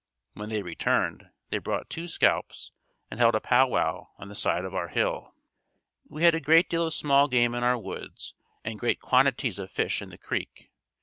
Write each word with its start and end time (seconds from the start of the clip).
When 0.33 0.49
they 0.49 0.63
returned, 0.63 1.29
they 1.51 1.59
brought 1.59 1.87
two 1.91 2.07
scalps 2.07 2.71
and 3.11 3.19
held 3.19 3.35
a 3.35 3.39
"pow 3.39 3.67
wow" 3.67 4.09
on 4.17 4.29
the 4.29 4.33
side 4.33 4.65
of 4.65 4.73
our 4.73 4.87
hill. 4.87 5.35
We 6.09 6.23
had 6.23 6.33
a 6.33 6.39
great 6.39 6.71
deal 6.71 6.87
of 6.87 6.93
small 6.95 7.27
game 7.27 7.53
in 7.53 7.61
our 7.63 7.77
woods, 7.77 8.33
and 8.63 8.79
great 8.79 8.99
quantities 8.99 9.59
of 9.59 9.69
fish 9.69 10.01
in 10.01 10.09
the 10.09 10.17
creek. 10.17 10.71